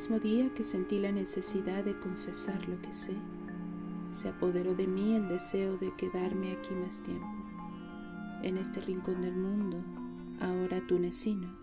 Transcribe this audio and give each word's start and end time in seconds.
mismo 0.00 0.18
día 0.18 0.48
que 0.54 0.64
sentí 0.64 0.98
la 0.98 1.12
necesidad 1.12 1.84
de 1.84 1.94
confesar 1.98 2.66
lo 2.70 2.80
que 2.80 2.90
sé, 2.90 3.12
se 4.12 4.30
apoderó 4.30 4.74
de 4.74 4.86
mí 4.86 5.14
el 5.14 5.28
deseo 5.28 5.76
de 5.76 5.94
quedarme 5.94 6.52
aquí 6.52 6.72
más 6.72 7.02
tiempo, 7.02 7.26
en 8.42 8.56
este 8.56 8.80
rincón 8.80 9.20
del 9.20 9.36
mundo, 9.36 9.76
ahora 10.40 10.80
tunecino, 10.86 11.54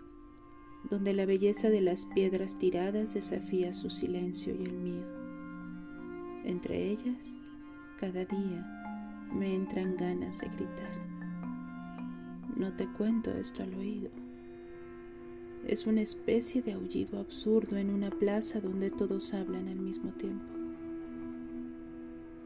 donde 0.87 1.13
la 1.13 1.25
belleza 1.25 1.69
de 1.69 1.81
las 1.81 2.05
piedras 2.05 2.59
tiradas 2.59 3.15
desafía 3.15 3.73
su 3.73 3.89
silencio 3.89 4.53
y 4.53 4.65
el 4.65 4.77
mío. 4.77 5.07
Entre 6.45 6.91
ellas, 6.91 7.35
cada 7.99 8.23
día 8.23 9.27
me 9.33 9.55
entran 9.55 9.97
ganas 9.97 10.41
de 10.41 10.49
gritar. 10.49 10.91
No 12.55 12.71
te 12.73 12.85
cuento 12.85 13.31
esto 13.31 13.63
al 13.63 13.73
oído. 13.73 14.11
Es 15.65 15.85
una 15.85 16.01
especie 16.01 16.61
de 16.61 16.73
aullido 16.73 17.19
absurdo 17.19 17.77
en 17.77 17.89
una 17.89 18.09
plaza 18.09 18.61
donde 18.61 18.89
todos 18.89 19.33
hablan 19.33 19.67
al 19.67 19.79
mismo 19.79 20.11
tiempo. 20.11 20.45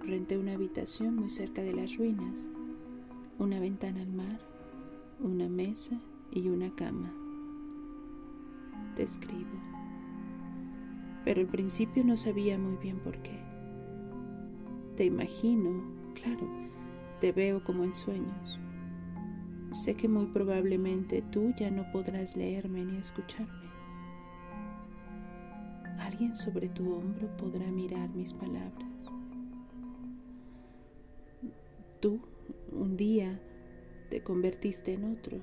Renté 0.03 0.37
una 0.37 0.53
habitación 0.53 1.15
muy 1.15 1.29
cerca 1.29 1.61
de 1.61 1.73
las 1.73 1.97
ruinas, 1.97 2.49
una 3.37 3.59
ventana 3.59 4.01
al 4.01 4.11
mar, 4.11 4.39
una 5.19 5.47
mesa 5.47 5.99
y 6.31 6.47
una 6.49 6.73
cama. 6.75 7.13
Te 8.95 9.03
escribo. 9.03 9.59
Pero 11.23 11.41
al 11.41 11.47
principio 11.47 12.03
no 12.03 12.17
sabía 12.17 12.57
muy 12.57 12.77
bien 12.77 12.97
por 12.99 13.17
qué. 13.21 13.39
Te 14.97 15.05
imagino, 15.05 15.83
claro, 16.15 16.49
te 17.19 17.31
veo 17.31 17.63
como 17.63 17.83
en 17.83 17.93
sueños. 17.93 18.59
Sé 19.71 19.95
que 19.95 20.09
muy 20.09 20.25
probablemente 20.25 21.21
tú 21.31 21.53
ya 21.57 21.71
no 21.71 21.89
podrás 21.93 22.35
leerme 22.35 22.83
ni 22.83 22.97
escucharme. 22.97 23.71
Alguien 25.97 26.35
sobre 26.35 26.67
tu 26.67 26.93
hombro 26.93 27.29
podrá 27.37 27.71
mirar 27.71 28.09
mis 28.09 28.33
palabras. 28.33 28.89
Tú 32.01 32.19
un 32.71 32.97
día 32.97 33.39
te 34.09 34.21
convertiste 34.21 34.93
en 34.93 35.05
otro, 35.05 35.39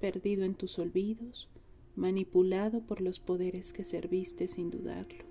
perdido 0.00 0.44
en 0.44 0.54
tus 0.54 0.78
olvidos, 0.78 1.50
manipulado 1.96 2.80
por 2.80 3.02
los 3.02 3.20
poderes 3.20 3.74
que 3.74 3.84
serviste 3.84 4.48
sin 4.48 4.70
dudarlo, 4.70 5.24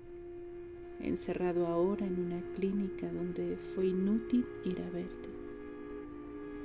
encerrado 1.00 1.66
ahora 1.66 2.06
en 2.06 2.20
una 2.20 2.40
clínica 2.54 3.10
donde 3.10 3.56
fue 3.56 3.88
inútil 3.88 4.46
ir 4.64 4.80
a 4.82 4.90
verte. 4.90 5.33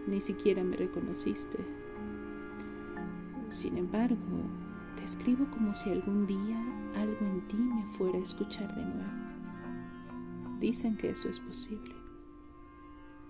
Ni 0.08 0.22
siquiera 0.22 0.64
me 0.64 0.76
reconociste. 0.76 1.58
Sin 3.50 3.78
embargo, 3.78 4.18
te 4.96 5.04
escribo 5.04 5.50
como 5.52 5.74
si 5.74 5.90
algún 5.90 6.28
día 6.28 6.62
algo 6.96 7.26
en 7.26 7.48
ti 7.48 7.58
me 7.58 7.84
fuera 7.94 8.18
a 8.18 8.22
escuchar 8.22 8.74
de 8.76 8.84
nuevo. 8.84 9.20
Dicen 10.60 10.98
que 10.98 11.10
eso 11.10 11.30
es 11.30 11.40
posible. 11.40 11.96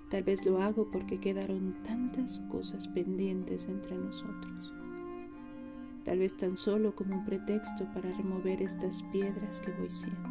Tal 0.09 0.23
vez 0.23 0.45
lo 0.45 0.61
hago 0.61 0.89
porque 0.89 1.19
quedaron 1.19 1.75
tantas 1.83 2.39
cosas 2.49 2.87
pendientes 2.87 3.67
entre 3.67 3.95
nosotros. 3.95 4.73
Tal 6.03 6.19
vez 6.19 6.35
tan 6.35 6.57
solo 6.57 6.95
como 6.95 7.17
un 7.17 7.25
pretexto 7.25 7.85
para 7.93 8.11
remover 8.13 8.61
estas 8.61 9.03
piedras 9.03 9.61
que 9.61 9.71
voy 9.73 9.89
siendo. 9.89 10.29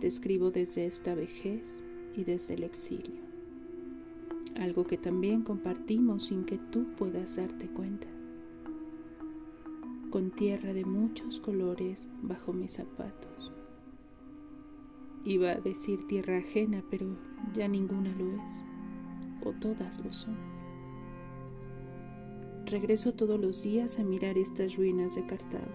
Te 0.00 0.08
escribo 0.08 0.50
desde 0.50 0.86
esta 0.86 1.14
vejez 1.14 1.84
y 2.16 2.24
desde 2.24 2.54
el 2.54 2.64
exilio. 2.64 3.25
Algo 4.58 4.84
que 4.84 4.98
también 4.98 5.42
compartimos 5.42 6.24
sin 6.24 6.44
que 6.44 6.58
tú 6.58 6.86
puedas 6.96 7.36
darte 7.36 7.68
cuenta. 7.68 8.08
Con 10.10 10.30
tierra 10.30 10.72
de 10.72 10.84
muchos 10.84 11.40
colores 11.40 12.08
bajo 12.22 12.52
mis 12.52 12.72
zapatos 12.72 13.52
Iba 15.26 15.50
a 15.50 15.60
decir 15.60 16.06
tierra 16.06 16.38
ajena, 16.38 16.84
pero 16.88 17.04
ya 17.52 17.66
ninguna 17.66 18.14
lo 18.14 18.30
es, 18.44 18.62
o 19.44 19.50
todas 19.54 19.98
lo 20.04 20.12
son. 20.12 20.36
Regreso 22.66 23.12
todos 23.12 23.40
los 23.40 23.60
días 23.60 23.98
a 23.98 24.04
mirar 24.04 24.38
estas 24.38 24.76
ruinas 24.76 25.16
de 25.16 25.26
Cartago, 25.26 25.74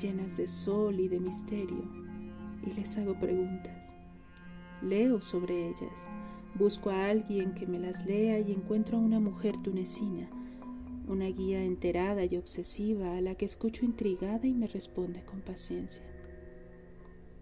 llenas 0.00 0.38
de 0.38 0.48
sol 0.48 0.98
y 0.98 1.08
de 1.08 1.20
misterio, 1.20 1.84
y 2.66 2.72
les 2.72 2.96
hago 2.96 3.18
preguntas. 3.18 3.92
Leo 4.80 5.20
sobre 5.20 5.68
ellas, 5.68 6.08
busco 6.56 6.90
a 6.90 7.08
alguien 7.08 7.54
que 7.54 7.66
me 7.66 7.78
las 7.78 8.04
lea 8.06 8.40
y 8.40 8.52
encuentro 8.52 8.96
a 8.96 9.00
una 9.00 9.20
mujer 9.20 9.56
tunecina, 9.62 10.28
una 11.06 11.26
guía 11.26 11.62
enterada 11.62 12.24
y 12.24 12.36
obsesiva 12.36 13.16
a 13.16 13.20
la 13.20 13.34
que 13.34 13.44
escucho 13.44 13.84
intrigada 13.84 14.46
y 14.46 14.54
me 14.54 14.66
responde 14.66 15.24
con 15.24 15.40
paciencia. 15.40 16.02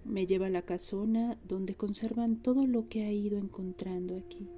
Me 0.04 0.26
lleva 0.26 0.46
a 0.46 0.50
la 0.50 0.62
casona 0.62 1.38
donde 1.48 1.74
conservan 1.74 2.42
todo 2.42 2.66
lo 2.66 2.88
que 2.88 3.04
ha 3.04 3.12
ido 3.12 3.38
encontrando 3.38 4.16
aquí. 4.16 4.48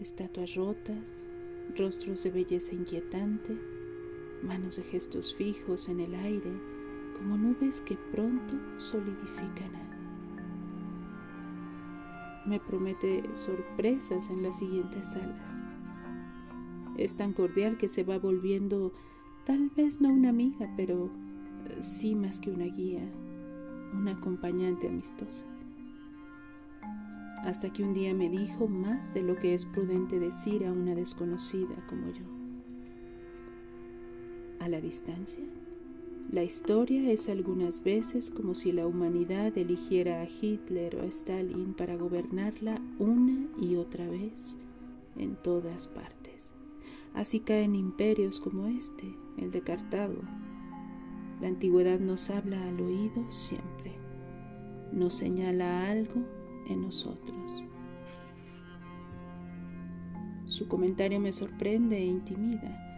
Estatuas 0.00 0.54
rotas, 0.54 1.18
rostros 1.76 2.22
de 2.24 2.30
belleza 2.30 2.74
inquietante, 2.74 3.56
manos 4.42 4.76
de 4.76 4.82
gestos 4.82 5.34
fijos 5.34 5.88
en 5.88 6.00
el 6.00 6.14
aire, 6.14 6.50
como 7.16 7.36
nubes 7.36 7.80
que 7.82 7.96
pronto 8.10 8.54
solidificarán. 8.78 9.99
Me 12.50 12.58
promete 12.58 13.32
sorpresas 13.32 14.28
en 14.28 14.42
las 14.42 14.58
siguientes 14.58 15.06
salas. 15.06 15.62
Es 16.96 17.14
tan 17.14 17.32
cordial 17.32 17.76
que 17.76 17.86
se 17.86 18.02
va 18.02 18.18
volviendo 18.18 18.92
tal 19.46 19.70
vez 19.76 20.00
no 20.00 20.08
una 20.08 20.30
amiga, 20.30 20.68
pero 20.76 21.10
sí 21.78 22.16
más 22.16 22.40
que 22.40 22.50
una 22.50 22.64
guía, 22.64 23.08
una 23.94 24.14
acompañante 24.14 24.88
amistosa. 24.88 25.46
Hasta 27.44 27.72
que 27.72 27.84
un 27.84 27.94
día 27.94 28.14
me 28.14 28.28
dijo 28.28 28.66
más 28.66 29.14
de 29.14 29.22
lo 29.22 29.36
que 29.36 29.54
es 29.54 29.64
prudente 29.64 30.18
decir 30.18 30.66
a 30.66 30.72
una 30.72 30.96
desconocida 30.96 31.86
como 31.88 32.08
yo. 32.10 32.24
A 34.58 34.68
la 34.68 34.80
distancia, 34.80 35.44
la 36.30 36.44
historia 36.44 37.10
es 37.10 37.28
algunas 37.28 37.82
veces 37.82 38.30
como 38.30 38.54
si 38.54 38.70
la 38.70 38.86
humanidad 38.86 39.58
eligiera 39.58 40.22
a 40.22 40.28
Hitler 40.28 40.94
o 40.96 41.02
a 41.02 41.06
Stalin 41.06 41.74
para 41.74 41.96
gobernarla 41.96 42.80
una 43.00 43.48
y 43.60 43.74
otra 43.74 44.08
vez 44.08 44.56
en 45.16 45.34
todas 45.34 45.88
partes. 45.88 46.54
Así 47.14 47.40
caen 47.40 47.74
imperios 47.74 48.38
como 48.38 48.68
este, 48.68 49.12
el 49.38 49.50
de 49.50 49.62
Cartago, 49.62 50.22
la 51.40 51.48
antigüedad 51.48 51.98
nos 51.98 52.30
habla 52.30 52.62
al 52.68 52.80
oído 52.80 53.28
siempre, 53.28 53.92
nos 54.92 55.14
señala 55.14 55.90
algo 55.90 56.22
en 56.68 56.82
nosotros. 56.82 57.64
Su 60.44 60.68
comentario 60.68 61.18
me 61.18 61.32
sorprende 61.32 61.98
e 61.98 62.04
intimida, 62.04 62.89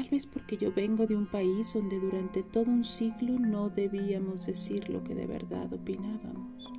tal 0.00 0.08
vez 0.08 0.24
porque 0.24 0.56
yo 0.56 0.72
vengo 0.72 1.06
de 1.06 1.14
un 1.14 1.26
país 1.26 1.74
donde 1.74 2.00
durante 2.00 2.42
todo 2.42 2.70
un 2.70 2.84
siglo 2.84 3.38
no 3.38 3.68
debíamos 3.68 4.46
decir 4.46 4.88
lo 4.88 5.04
que 5.04 5.14
de 5.14 5.26
verdad 5.26 5.70
opinábamos. 5.70 6.72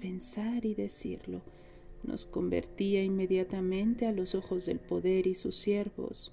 Pensar 0.00 0.64
y 0.64 0.74
decirlo 0.74 1.42
nos 2.02 2.24
convertía 2.24 3.04
inmediatamente 3.04 4.06
a 4.06 4.12
los 4.12 4.34
ojos 4.34 4.64
del 4.64 4.80
poder 4.80 5.26
y 5.26 5.34
sus 5.34 5.56
siervos 5.56 6.32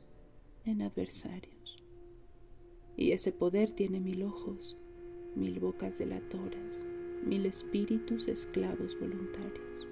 en 0.64 0.82
adversarios. 0.82 1.84
Y 2.96 3.12
ese 3.12 3.34
poder 3.34 3.72
tiene 3.72 4.00
mil 4.00 4.24
ojos, 4.24 4.78
mil 5.36 5.60
bocas 5.60 5.98
delatoras, 5.98 6.86
mil 7.26 7.46
espíritus 7.46 8.30
esclavos 8.30 8.98
voluntarios. 8.98 9.88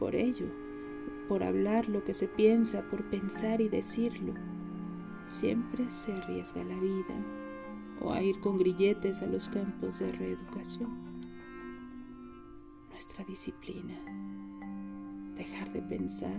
Por 0.00 0.16
ello, 0.16 0.50
por 1.28 1.42
hablar 1.44 1.88
lo 1.88 2.02
que 2.04 2.14
se 2.14 2.26
piensa, 2.26 2.82
por 2.90 3.04
pensar 3.10 3.60
y 3.60 3.68
decirlo, 3.68 4.34
siempre 5.22 5.90
se 5.90 6.12
arriesga 6.12 6.64
la 6.64 6.78
vida 6.80 7.14
o 8.00 8.12
a 8.12 8.22
ir 8.22 8.40
con 8.40 8.58
grilletes 8.58 9.22
a 9.22 9.26
los 9.26 9.48
campos 9.48 9.98
de 9.98 10.10
reeducación. 10.12 10.90
Nuestra 12.90 13.24
disciplina, 13.24 13.94
dejar 15.36 15.72
de 15.72 15.82
pensar, 15.82 16.36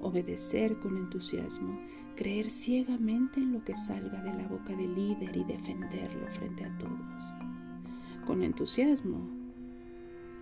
obedecer 0.00 0.78
con 0.78 0.96
entusiasmo, 0.96 1.78
creer 2.16 2.50
ciegamente 2.50 3.40
en 3.40 3.52
lo 3.52 3.64
que 3.64 3.74
salga 3.74 4.22
de 4.22 4.34
la 4.34 4.46
boca 4.46 4.76
del 4.76 4.94
líder 4.94 5.36
y 5.36 5.44
defenderlo 5.44 6.26
frente 6.28 6.64
a 6.64 6.78
todos. 6.78 8.26
Con 8.26 8.42
entusiasmo. 8.42 9.40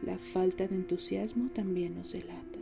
La 0.03 0.17
falta 0.17 0.67
de 0.69 0.77
entusiasmo 0.77 1.49
también 1.51 1.97
nos 1.97 2.13
delata. 2.13 2.58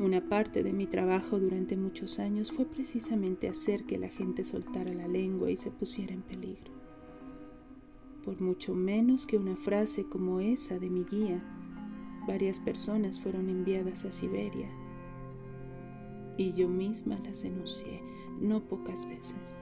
Una 0.00 0.22
parte 0.22 0.62
de 0.62 0.72
mi 0.72 0.86
trabajo 0.86 1.38
durante 1.38 1.76
muchos 1.76 2.20
años 2.20 2.50
fue 2.50 2.64
precisamente 2.64 3.50
hacer 3.50 3.84
que 3.84 3.98
la 3.98 4.08
gente 4.08 4.44
soltara 4.44 4.94
la 4.94 5.06
lengua 5.06 5.50
y 5.50 5.58
se 5.58 5.70
pusiera 5.70 6.14
en 6.14 6.22
peligro. 6.22 6.72
Por 8.24 8.40
mucho 8.40 8.74
menos 8.74 9.26
que 9.26 9.36
una 9.36 9.56
frase 9.56 10.04
como 10.04 10.40
esa 10.40 10.78
de 10.78 10.88
mi 10.88 11.04
guía, 11.04 11.44
varias 12.26 12.60
personas 12.60 13.20
fueron 13.20 13.50
enviadas 13.50 14.06
a 14.06 14.10
Siberia 14.10 14.70
y 16.38 16.54
yo 16.54 16.66
misma 16.66 17.18
las 17.18 17.42
denuncié, 17.42 18.00
no 18.40 18.62
pocas 18.62 19.06
veces. 19.06 19.58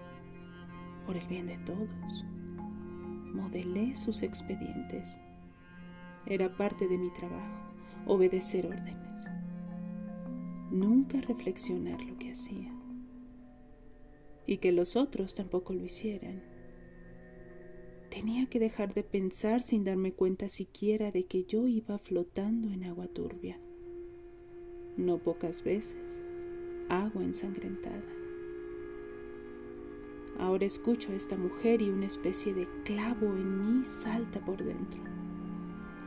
por 1.04 1.16
el 1.16 1.26
bien 1.26 1.48
de 1.48 1.58
todos. 1.64 2.24
Modelé 3.34 3.96
sus 3.96 4.22
expedientes. 4.22 5.18
Era 6.26 6.56
parte 6.56 6.86
de 6.86 6.96
mi 6.96 7.10
trabajo, 7.12 7.72
obedecer 8.06 8.66
órdenes. 8.66 9.07
Nunca 10.70 11.20
reflexionar 11.20 12.02
lo 12.04 12.18
que 12.18 12.32
hacía. 12.32 12.72
Y 14.46 14.58
que 14.58 14.72
los 14.72 14.96
otros 14.96 15.34
tampoco 15.34 15.72
lo 15.72 15.84
hicieran. 15.84 16.42
Tenía 18.10 18.46
que 18.46 18.58
dejar 18.58 18.94
de 18.94 19.02
pensar 19.02 19.62
sin 19.62 19.84
darme 19.84 20.12
cuenta 20.12 20.48
siquiera 20.48 21.10
de 21.10 21.24
que 21.24 21.44
yo 21.44 21.66
iba 21.66 21.98
flotando 21.98 22.70
en 22.70 22.84
agua 22.84 23.06
turbia. 23.06 23.58
No 24.96 25.18
pocas 25.18 25.62
veces, 25.62 26.22
agua 26.88 27.22
ensangrentada. 27.22 28.02
Ahora 30.38 30.66
escucho 30.66 31.12
a 31.12 31.16
esta 31.16 31.36
mujer 31.36 31.82
y 31.82 31.90
una 31.90 32.06
especie 32.06 32.54
de 32.54 32.66
clavo 32.84 33.26
en 33.26 33.78
mí 33.78 33.84
salta 33.84 34.40
por 34.44 34.62
dentro, 34.62 35.00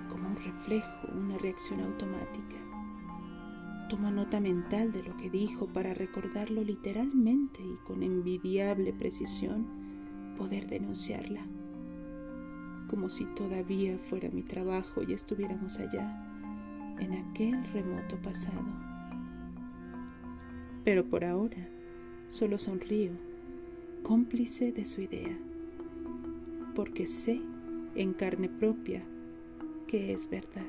como 0.09 0.29
un 0.29 0.35
reflejo, 0.37 1.07
una 1.13 1.37
reacción 1.37 1.81
automática. 1.81 2.70
Tomo 3.91 4.09
nota 4.09 4.39
mental 4.39 4.93
de 4.93 5.03
lo 5.03 5.17
que 5.17 5.29
dijo 5.29 5.67
para 5.67 5.93
recordarlo 5.93 6.63
literalmente 6.63 7.61
y 7.61 7.75
con 7.85 8.03
envidiable 8.03 8.93
precisión 8.93 9.65
poder 10.37 10.67
denunciarla, 10.67 11.41
como 12.89 13.09
si 13.09 13.25
todavía 13.25 13.97
fuera 13.97 14.29
mi 14.29 14.43
trabajo 14.43 15.03
y 15.03 15.11
estuviéramos 15.11 15.77
allá, 15.77 16.25
en 17.01 17.11
aquel 17.11 17.65
remoto 17.73 18.15
pasado. 18.21 18.63
Pero 20.85 21.03
por 21.03 21.25
ahora 21.25 21.67
solo 22.29 22.57
sonrío 22.57 23.11
cómplice 24.03 24.71
de 24.71 24.85
su 24.85 25.01
idea, 25.01 25.37
porque 26.75 27.07
sé 27.07 27.41
en 27.95 28.13
carne 28.13 28.47
propia 28.47 29.03
que 29.85 30.13
es 30.13 30.29
verdad. 30.29 30.63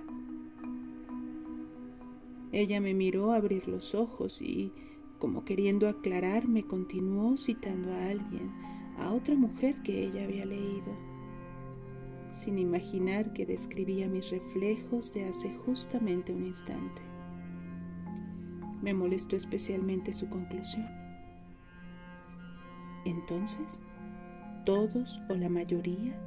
Ella 2.53 2.83
me 2.83 2.93
miró 2.93 3.33
abrir 3.33 3.67
los 3.67 3.95
ojos 3.95 4.43
y, 4.43 4.73
como 5.19 5.45
queriendo 5.45 5.89
aclararme, 5.89 6.65
continuó 6.65 7.39
citando 7.39 7.93
a 7.93 8.09
alguien, 8.11 8.53
a 8.99 9.13
otra 9.13 9.35
mujer 9.35 9.83
que 9.83 10.05
ella 10.05 10.25
había 10.25 10.45
leído, 10.45 10.95
sin 12.31 12.59
imaginar 12.59 13.33
que 13.33 13.47
describía 13.47 14.07
mis 14.07 14.31
reflejos 14.31 15.15
de 15.15 15.25
hace 15.25 15.55
justamente 15.65 16.35
un 16.35 16.45
instante. 16.45 17.01
Me 18.83 18.93
molestó 18.93 19.35
especialmente 19.37 20.13
su 20.13 20.29
conclusión. 20.29 20.87
Entonces, 23.07 23.83
todos 24.67 25.21
o 25.31 25.35
la 25.35 25.49
mayoría, 25.49 26.19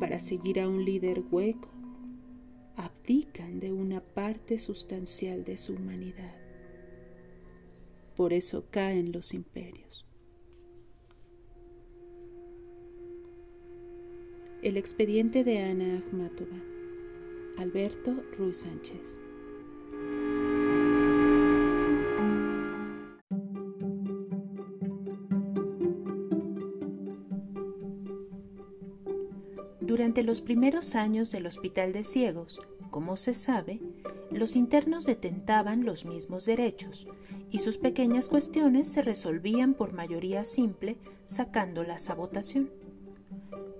para 0.00 0.18
seguir 0.18 0.58
a 0.60 0.68
un 0.68 0.84
líder 0.84 1.22
hueco, 1.30 1.71
de 3.04 3.72
una 3.72 4.00
parte 4.00 4.58
sustancial 4.58 5.44
de 5.44 5.56
su 5.56 5.74
humanidad. 5.74 6.36
Por 8.16 8.32
eso 8.32 8.64
caen 8.70 9.10
los 9.10 9.34
imperios. 9.34 10.06
El 14.62 14.76
expediente 14.76 15.42
de 15.42 15.58
Ana 15.58 15.98
Akhmatova. 15.98 16.56
Alberto 17.58 18.14
Ruiz 18.38 18.58
Sánchez. 18.58 19.18
Durante 29.80 30.22
los 30.22 30.40
primeros 30.40 30.94
años 30.94 31.32
del 31.32 31.46
Hospital 31.46 31.92
de 31.92 32.04
Ciegos, 32.04 32.60
como 32.92 33.16
se 33.16 33.32
sabe, 33.32 33.80
los 34.30 34.54
internos 34.54 35.06
detentaban 35.06 35.84
los 35.84 36.04
mismos 36.04 36.44
derechos 36.44 37.08
y 37.50 37.58
sus 37.58 37.78
pequeñas 37.78 38.28
cuestiones 38.28 38.86
se 38.86 39.00
resolvían 39.00 39.72
por 39.72 39.94
mayoría 39.94 40.44
simple 40.44 40.98
sacándolas 41.24 42.10
a 42.10 42.14
votación. 42.14 42.70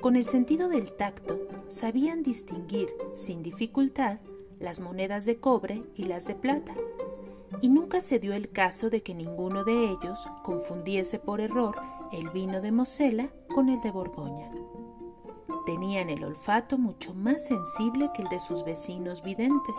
Con 0.00 0.16
el 0.16 0.26
sentido 0.26 0.68
del 0.68 0.92
tacto, 0.92 1.46
sabían 1.68 2.22
distinguir 2.22 2.88
sin 3.12 3.42
dificultad 3.42 4.18
las 4.58 4.80
monedas 4.80 5.26
de 5.26 5.36
cobre 5.36 5.82
y 5.94 6.04
las 6.04 6.26
de 6.26 6.34
plata, 6.34 6.74
y 7.60 7.68
nunca 7.68 8.00
se 8.00 8.18
dio 8.18 8.32
el 8.32 8.48
caso 8.48 8.88
de 8.88 9.02
que 9.02 9.14
ninguno 9.14 9.62
de 9.62 9.90
ellos 9.90 10.26
confundiese 10.42 11.18
por 11.18 11.42
error 11.42 11.76
el 12.12 12.30
vino 12.30 12.62
de 12.62 12.72
Mosela 12.72 13.28
con 13.54 13.68
el 13.68 13.80
de 13.82 13.90
Borgoña 13.90 14.50
tenían 15.64 16.10
el 16.10 16.24
olfato 16.24 16.78
mucho 16.78 17.14
más 17.14 17.44
sensible 17.46 18.10
que 18.14 18.22
el 18.22 18.28
de 18.28 18.40
sus 18.40 18.64
vecinos 18.64 19.22
videntes. 19.22 19.76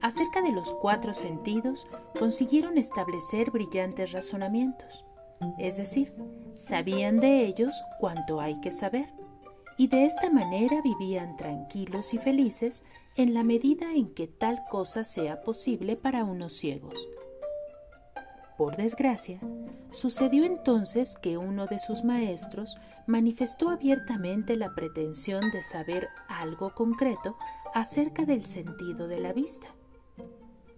Acerca 0.00 0.42
de 0.42 0.52
los 0.52 0.72
cuatro 0.72 1.12
sentidos 1.12 1.86
consiguieron 2.18 2.78
establecer 2.78 3.50
brillantes 3.50 4.12
razonamientos, 4.12 5.04
es 5.58 5.76
decir, 5.76 6.14
sabían 6.54 7.20
de 7.20 7.44
ellos 7.44 7.74
cuanto 8.00 8.40
hay 8.40 8.60
que 8.60 8.70
saber, 8.70 9.08
y 9.76 9.88
de 9.88 10.04
esta 10.04 10.30
manera 10.30 10.80
vivían 10.82 11.36
tranquilos 11.36 12.14
y 12.14 12.18
felices 12.18 12.84
en 13.16 13.34
la 13.34 13.44
medida 13.44 13.92
en 13.92 14.12
que 14.14 14.26
tal 14.26 14.64
cosa 14.68 15.04
sea 15.04 15.42
posible 15.42 15.96
para 15.96 16.24
unos 16.24 16.52
ciegos. 16.54 17.06
Por 18.56 18.76
desgracia, 18.76 19.40
sucedió 19.92 20.44
entonces 20.44 21.16
que 21.16 21.38
uno 21.38 21.66
de 21.66 21.78
sus 21.78 22.04
maestros 22.04 22.76
manifestó 23.06 23.70
abiertamente 23.70 24.56
la 24.56 24.74
pretensión 24.74 25.50
de 25.50 25.62
saber 25.62 26.08
algo 26.28 26.74
concreto 26.74 27.36
acerca 27.74 28.24
del 28.24 28.44
sentido 28.44 29.08
de 29.08 29.20
la 29.20 29.32
vista. 29.32 29.68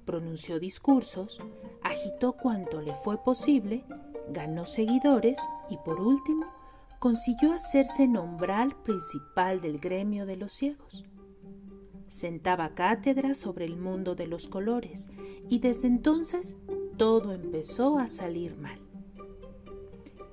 Pronunció 0.04 0.58
discursos, 0.58 1.40
agitó 1.82 2.32
cuanto 2.32 2.80
le 2.80 2.94
fue 2.94 3.22
posible, 3.22 3.84
ganó 4.28 4.66
seguidores 4.66 5.38
y 5.68 5.76
por 5.78 6.00
último 6.00 6.46
consiguió 6.98 7.52
hacerse 7.52 8.06
nombral 8.06 8.76
principal 8.82 9.60
del 9.60 9.78
gremio 9.78 10.26
de 10.26 10.36
los 10.36 10.52
ciegos. 10.52 11.04
Sentaba 12.06 12.74
cátedra 12.74 13.34
sobre 13.34 13.64
el 13.64 13.76
mundo 13.76 14.14
de 14.14 14.26
los 14.26 14.48
colores 14.48 15.10
y 15.48 15.60
desde 15.60 15.86
entonces 15.86 16.56
todo 16.96 17.32
empezó 17.32 17.98
a 17.98 18.08
salir 18.08 18.56
mal. 18.56 18.89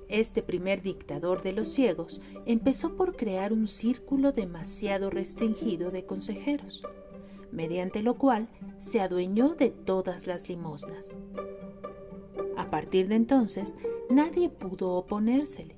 Este 0.08 0.42
primer 0.42 0.80
dictador 0.80 1.42
de 1.42 1.52
los 1.52 1.68
ciegos 1.68 2.20
empezó 2.46 2.96
por 2.96 3.14
crear 3.14 3.52
un 3.52 3.66
círculo 3.66 4.32
demasiado 4.32 5.10
restringido 5.10 5.90
de 5.90 6.06
consejeros, 6.06 6.82
mediante 7.52 8.02
lo 8.02 8.14
cual 8.14 8.48
se 8.78 9.00
adueñó 9.00 9.54
de 9.54 9.70
todas 9.70 10.26
las 10.26 10.48
limosnas. 10.48 11.14
A 12.56 12.70
partir 12.70 13.08
de 13.08 13.16
entonces, 13.16 13.76
nadie 14.08 14.48
pudo 14.48 14.94
oponérsele 14.94 15.76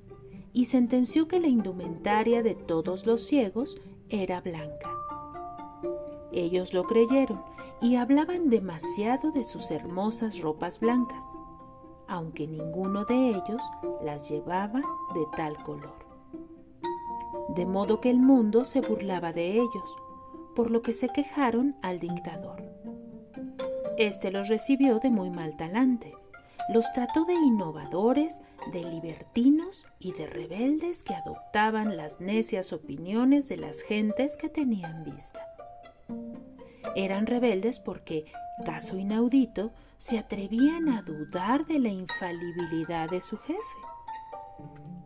y 0.53 0.65
sentenció 0.65 1.27
que 1.27 1.39
la 1.39 1.47
indumentaria 1.47 2.41
de 2.41 2.55
todos 2.55 3.05
los 3.05 3.21
ciegos 3.21 3.77
era 4.09 4.41
blanca. 4.41 4.89
Ellos 6.31 6.73
lo 6.73 6.85
creyeron 6.85 7.41
y 7.81 7.95
hablaban 7.95 8.49
demasiado 8.49 9.31
de 9.31 9.43
sus 9.43 9.71
hermosas 9.71 10.41
ropas 10.41 10.79
blancas, 10.79 11.25
aunque 12.11 12.45
ninguno 12.45 13.05
de 13.05 13.29
ellos 13.29 13.63
las 14.03 14.29
llevaba 14.29 14.81
de 15.13 15.25
tal 15.37 15.55
color. 15.63 16.05
De 17.55 17.65
modo 17.65 18.01
que 18.01 18.09
el 18.09 18.19
mundo 18.19 18.65
se 18.65 18.81
burlaba 18.81 19.31
de 19.31 19.53
ellos, 19.53 19.95
por 20.53 20.71
lo 20.71 20.81
que 20.81 20.91
se 20.91 21.07
quejaron 21.07 21.77
al 21.81 21.99
dictador. 21.99 22.61
Este 23.97 24.29
los 24.29 24.49
recibió 24.49 24.99
de 24.99 25.09
muy 25.09 25.29
mal 25.29 25.55
talante, 25.55 26.13
los 26.73 26.91
trató 26.91 27.23
de 27.23 27.33
innovadores, 27.33 28.41
de 28.73 28.83
libertinos 28.83 29.85
y 29.97 30.11
de 30.11 30.27
rebeldes 30.27 31.03
que 31.03 31.15
adoptaban 31.15 31.95
las 31.95 32.19
necias 32.19 32.73
opiniones 32.73 33.47
de 33.47 33.55
las 33.55 33.81
gentes 33.83 34.35
que 34.35 34.49
tenían 34.49 35.05
vista. 35.05 35.39
Eran 36.95 37.25
rebeldes 37.25 37.79
porque, 37.79 38.25
caso 38.65 38.97
inaudito, 38.97 39.71
se 39.97 40.17
atrevían 40.17 40.89
a 40.89 41.01
dudar 41.01 41.65
de 41.65 41.79
la 41.79 41.89
infalibilidad 41.89 43.09
de 43.09 43.21
su 43.21 43.37
jefe. 43.37 43.59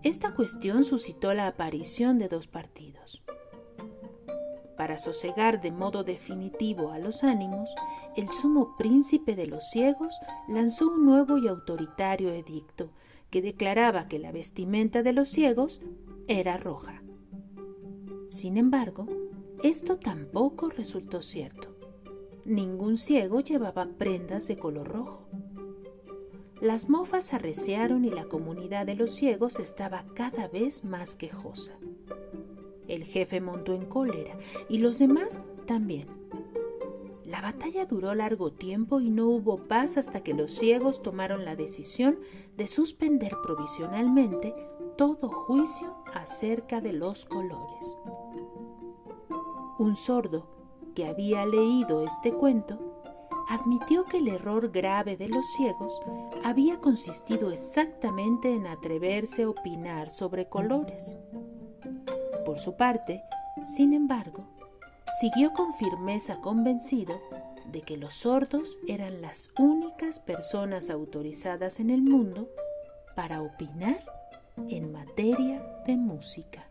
Esta 0.04 0.34
cuestión 0.34 0.84
suscitó 0.84 1.34
la 1.34 1.48
aparición 1.48 2.20
de 2.20 2.28
dos 2.28 2.48
partidos. 2.48 3.24
Para 4.78 4.98
sosegar 4.98 5.62
de 5.62 5.72
modo 5.72 6.04
definitivo 6.04 6.92
a 6.92 7.00
los 7.00 7.24
ánimos, 7.24 7.74
el 8.16 8.30
sumo 8.30 8.76
príncipe 8.78 9.36
de 9.36 9.48
los 9.48 9.70
ciegos 9.70 10.16
lanzó 10.48 10.90
un 10.90 11.06
nuevo 11.06 11.38
y 11.38 11.48
autoritario 11.48 12.30
edicto 12.30 12.92
que 13.30 13.42
declaraba 13.42 14.08
que 14.08 14.20
la 14.20 14.32
vestimenta 14.32 15.02
de 15.02 15.14
los 15.14 15.30
ciegos 15.30 15.82
era 16.28 16.58
roja. 16.58 17.02
Sin 18.30 18.58
embargo, 18.58 19.08
esto 19.64 19.98
tampoco 19.98 20.70
resultó 20.70 21.22
cierto. 21.22 21.76
Ningún 22.46 22.98
ciego 22.98 23.40
llevaba 23.40 23.88
prendas 23.98 24.48
de 24.48 24.58
color 24.58 24.88
rojo. 24.88 25.22
las 26.62 26.90
mofas 26.90 27.34
arreciaron 27.34 28.06
y 28.06 28.10
la 28.10 28.26
comunidad 28.26 28.86
de 28.86 28.96
los 28.96 29.12
ciegos 29.12 29.60
estaba 29.60 30.06
cada 30.16 30.48
vez 30.48 30.86
más 30.86 31.16
quejosa. 31.16 31.78
El 32.88 33.04
jefe 33.04 33.42
montó 33.42 33.74
en 33.74 33.86
cólera 33.86 34.38
y 34.70 34.78
los 34.78 35.00
demás 35.00 35.42
también. 35.66 36.08
La 37.26 37.42
batalla 37.42 37.86
duró 37.86 38.14
largo 38.14 38.52
tiempo 38.52 39.02
y 39.02 39.10
no 39.10 39.28
hubo 39.28 39.58
paz 39.68 39.98
hasta 39.98 40.22
que 40.22 40.34
los 40.34 40.52
ciegos 40.52 41.02
tomaron 41.02 41.44
la 41.44 41.56
decisión 41.56 42.20
de 42.56 42.68
suspender 42.68 43.34
provisionalmente 43.44 44.54
todo 44.98 45.30
juicio 45.30 45.96
acerca 46.14 46.80
de 46.82 46.94
los 46.94 47.26
colores. 47.26 47.96
Un 49.78 49.98
sordo 49.98 50.48
que 50.96 51.06
había 51.06 51.46
leído 51.46 52.06
este 52.06 52.32
cuento 52.32 52.80
admitió 53.50 54.06
que 54.06 54.18
el 54.18 54.30
error 54.30 54.72
grave 54.72 55.18
de 55.18 55.28
los 55.28 55.46
ciegos 55.54 56.00
había 56.44 56.80
consistido 56.80 57.52
exactamente 57.52 58.54
en 58.54 58.68
atreverse 58.68 59.44
a 59.44 59.50
opinar 59.50 60.10
sobre 60.10 60.48
colores. 60.48 61.18
Por 62.46 62.60
su 62.60 62.78
parte, 62.78 63.22
sin 63.62 63.94
embargo, 63.94 64.46
siguió 65.20 65.52
con 65.52 65.74
firmeza 65.74 66.40
convencido 66.40 67.20
de 67.72 67.82
que 67.82 67.98
los 67.98 68.14
sordos 68.14 68.80
eran 68.88 69.22
las 69.22 69.52
únicas 69.60 70.20
personas 70.20 70.90
autorizadas 70.90 71.82
en 71.82 71.90
el 71.90 72.02
mundo 72.02 72.50
para 73.16 73.42
opinar 73.42 74.06
en 74.70 74.92
materia 74.92 75.62
de 75.86 75.98
música. 75.98 76.66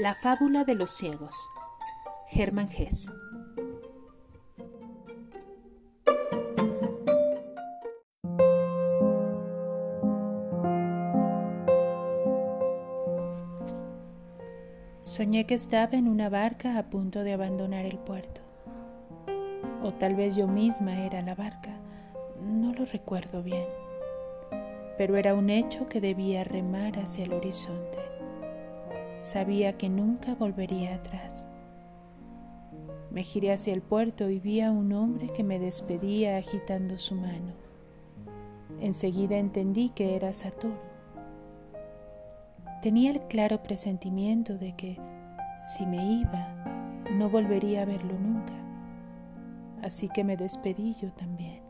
La 0.00 0.14
fábula 0.14 0.64
de 0.64 0.74
los 0.76 0.92
ciegos 0.92 1.36
Germán 2.28 2.70
Hess. 2.74 3.10
Soñé 15.02 15.44
que 15.44 15.52
estaba 15.52 15.98
en 15.98 16.08
una 16.08 16.30
barca 16.30 16.78
a 16.78 16.84
punto 16.88 17.22
de 17.22 17.34
abandonar 17.34 17.84
el 17.84 17.98
puerto. 17.98 18.40
O 19.82 19.92
tal 19.92 20.14
vez 20.14 20.34
yo 20.34 20.48
misma 20.48 21.04
era 21.04 21.20
la 21.20 21.34
barca. 21.34 21.76
No 22.40 22.72
lo 22.72 22.86
recuerdo 22.86 23.42
bien. 23.42 23.66
Pero 24.96 25.18
era 25.18 25.34
un 25.34 25.50
hecho 25.50 25.84
que 25.84 26.00
debía 26.00 26.42
remar 26.42 26.98
hacia 26.98 27.24
el 27.24 27.34
horizonte. 27.34 28.19
Sabía 29.20 29.76
que 29.76 29.88
nunca 29.88 30.34
volvería 30.34 30.94
atrás. 30.94 31.46
Me 33.10 33.22
giré 33.22 33.52
hacia 33.52 33.74
el 33.74 33.82
puerto 33.82 34.30
y 34.30 34.40
vi 34.40 34.60
a 34.60 34.70
un 34.70 34.92
hombre 34.92 35.28
que 35.28 35.44
me 35.44 35.58
despedía 35.58 36.38
agitando 36.38 36.96
su 36.96 37.14
mano. 37.14 37.52
Enseguida 38.80 39.36
entendí 39.36 39.90
que 39.90 40.16
era 40.16 40.32
Satoru. 40.32 40.74
Tenía 42.80 43.10
el 43.10 43.20
claro 43.22 43.62
presentimiento 43.62 44.56
de 44.56 44.74
que, 44.74 44.96
si 45.62 45.84
me 45.84 46.20
iba, 46.20 46.54
no 47.12 47.28
volvería 47.28 47.82
a 47.82 47.84
verlo 47.84 48.18
nunca. 48.18 48.54
Así 49.82 50.08
que 50.08 50.24
me 50.24 50.38
despedí 50.38 50.94
yo 50.94 51.12
también. 51.12 51.60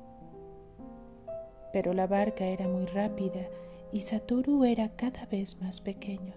Pero 1.73 1.95
la 1.95 2.07
barca 2.07 2.45
era 2.45 2.69
muy 2.69 2.87
rápida 2.87 3.41
y 3.93 4.03
Satoru 4.03 4.65
era 4.65 4.91
cada 4.91 5.27
vez 5.27 5.61
más 5.61 5.81
pequeño, 5.81 6.35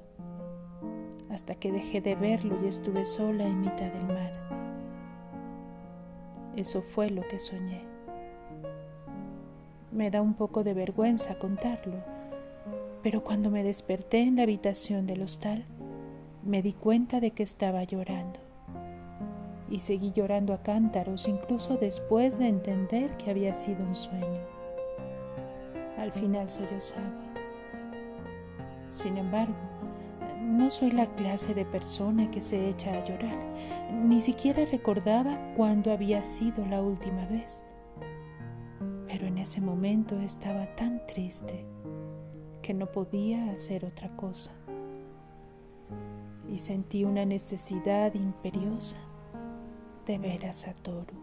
hasta 1.34 1.56
que 1.56 1.72
dejé 1.72 2.00
de 2.00 2.14
verlo 2.14 2.60
y 2.64 2.68
estuve 2.68 3.06
sola 3.06 3.44
en 3.44 3.62
mitad 3.62 3.92
del 3.92 4.06
mar. 4.06 4.32
Eso 6.56 6.84
fue 6.84 7.10
lo 7.10 7.28
que 7.28 7.40
soñé. 7.40 7.82
Me 9.92 10.12
da 10.12 10.22
un 10.22 10.36
poco 10.36 10.64
de 10.64 10.76
vergüenza 10.76 11.40
contarlo, 11.40 11.98
pero 13.02 13.24
cuando 13.24 13.50
me 13.50 13.64
desperté 13.64 14.22
en 14.22 14.36
la 14.36 14.44
habitación 14.44 15.08
del 15.08 15.24
hostal, 15.24 15.64
me 16.44 16.62
di 16.62 16.74
cuenta 16.74 17.20
de 17.20 17.32
que 17.32 17.42
estaba 17.42 17.84
llorando. 17.84 18.40
Y 19.72 19.80
seguí 19.80 20.12
llorando 20.12 20.54
a 20.54 20.62
cántaros 20.62 21.28
incluso 21.28 21.78
después 21.78 22.38
de 22.38 22.48
entender 22.48 23.18
que 23.18 23.32
había 23.32 23.56
sido 23.56 23.84
un 23.84 23.96
sueño. 23.96 24.42
Al 25.98 26.12
final 26.12 26.48
sollozaba. 26.50 27.12
Sin 28.90 29.18
embargo, 29.18 29.73
no 30.54 30.70
soy 30.70 30.92
la 30.92 31.08
clase 31.08 31.54
de 31.54 31.66
persona 31.66 32.30
que 32.30 32.42
se 32.42 32.70
echa 32.70 32.94
a 32.94 33.04
llorar. 33.04 33.38
Ni 33.92 34.22
siquiera 34.22 34.64
recordaba 34.66 35.38
cuándo 35.56 35.92
había 35.92 36.22
sido 36.22 36.66
la 36.66 36.82
última 36.82 37.26
vez. 37.26 37.64
Pero 39.08 39.28
en 39.28 39.38
ese 39.40 39.62
momento 39.62 40.20
estaba 40.20 40.68
tan 40.76 41.06
triste 41.08 41.66
que 42.62 42.74
no 42.74 42.92
podía 42.92 43.52
hacer 43.52 43.84
otra 43.84 44.16
cosa. 44.16 44.52
Y 46.48 46.58
sentí 46.58 47.04
una 47.04 47.26
necesidad 47.26 48.14
imperiosa 48.14 48.98
de 50.06 50.18
ver 50.20 50.46
a 50.46 50.54
Satoru. 50.54 51.16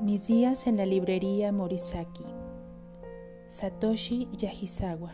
Mis 0.00 0.26
días 0.26 0.66
en 0.66 0.78
la 0.78 0.86
librería 0.86 1.52
Morisaki. 1.52 2.39
Satoshi 3.50 4.28
Yahisawa 4.42 5.10